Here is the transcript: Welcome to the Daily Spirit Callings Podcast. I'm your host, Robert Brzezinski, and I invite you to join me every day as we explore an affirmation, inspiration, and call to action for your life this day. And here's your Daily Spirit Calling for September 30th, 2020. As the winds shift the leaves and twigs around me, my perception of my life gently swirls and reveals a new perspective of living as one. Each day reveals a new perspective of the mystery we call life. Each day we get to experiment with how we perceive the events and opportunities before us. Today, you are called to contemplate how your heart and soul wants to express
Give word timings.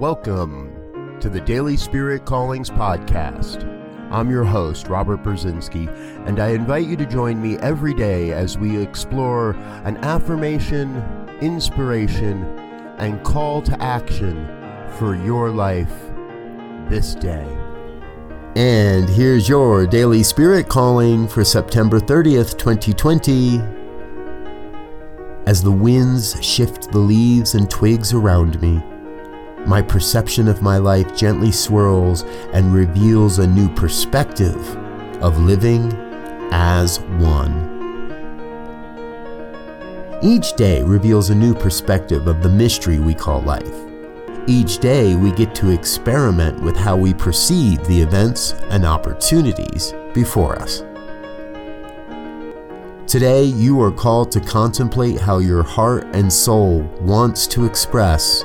Welcome 0.00 1.18
to 1.18 1.28
the 1.28 1.40
Daily 1.40 1.76
Spirit 1.76 2.24
Callings 2.24 2.70
Podcast. 2.70 3.64
I'm 4.12 4.30
your 4.30 4.44
host, 4.44 4.86
Robert 4.86 5.24
Brzezinski, 5.24 5.88
and 6.24 6.38
I 6.38 6.50
invite 6.50 6.86
you 6.86 6.96
to 6.98 7.04
join 7.04 7.42
me 7.42 7.58
every 7.58 7.94
day 7.94 8.30
as 8.30 8.56
we 8.56 8.80
explore 8.80 9.56
an 9.82 9.96
affirmation, 10.04 11.02
inspiration, 11.40 12.44
and 12.98 13.24
call 13.24 13.60
to 13.62 13.82
action 13.82 14.46
for 14.98 15.16
your 15.16 15.50
life 15.50 15.92
this 16.88 17.16
day. 17.16 17.48
And 18.54 19.08
here's 19.08 19.48
your 19.48 19.84
Daily 19.84 20.22
Spirit 20.22 20.68
Calling 20.68 21.26
for 21.26 21.42
September 21.42 21.98
30th, 21.98 22.56
2020. 22.56 23.60
As 25.48 25.60
the 25.60 25.72
winds 25.72 26.40
shift 26.40 26.92
the 26.92 26.98
leaves 26.98 27.56
and 27.56 27.68
twigs 27.68 28.12
around 28.12 28.62
me, 28.62 28.80
my 29.68 29.82
perception 29.82 30.48
of 30.48 30.62
my 30.62 30.78
life 30.78 31.14
gently 31.14 31.52
swirls 31.52 32.22
and 32.54 32.72
reveals 32.72 33.38
a 33.38 33.46
new 33.46 33.68
perspective 33.74 34.56
of 35.22 35.38
living 35.40 35.92
as 36.52 37.00
one. 37.18 37.68
Each 40.22 40.54
day 40.54 40.82
reveals 40.82 41.28
a 41.28 41.34
new 41.34 41.54
perspective 41.54 42.28
of 42.28 42.42
the 42.42 42.48
mystery 42.48 42.98
we 42.98 43.14
call 43.14 43.42
life. 43.42 43.74
Each 44.46 44.78
day 44.78 45.14
we 45.14 45.32
get 45.32 45.54
to 45.56 45.68
experiment 45.68 46.62
with 46.62 46.74
how 46.74 46.96
we 46.96 47.12
perceive 47.12 47.86
the 47.86 48.00
events 48.00 48.54
and 48.70 48.86
opportunities 48.86 49.92
before 50.14 50.56
us. 50.58 50.82
Today, 53.06 53.44
you 53.44 53.80
are 53.82 53.92
called 53.92 54.32
to 54.32 54.40
contemplate 54.40 55.20
how 55.20 55.38
your 55.38 55.62
heart 55.62 56.04
and 56.14 56.32
soul 56.32 56.80
wants 57.00 57.46
to 57.48 57.66
express 57.66 58.44